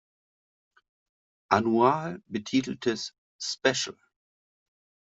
[1.51, 3.99] Annual" betiteltes, Special.